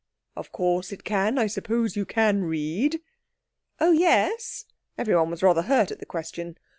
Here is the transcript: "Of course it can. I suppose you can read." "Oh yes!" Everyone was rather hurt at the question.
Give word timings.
"Of 0.35 0.51
course 0.51 0.91
it 0.91 1.03
can. 1.03 1.37
I 1.37 1.45
suppose 1.45 1.95
you 1.95 2.07
can 2.07 2.43
read." 2.45 3.01
"Oh 3.79 3.91
yes!" 3.91 4.65
Everyone 4.97 5.29
was 5.29 5.43
rather 5.43 5.61
hurt 5.61 5.91
at 5.91 5.99
the 5.99 6.07
question. 6.07 6.57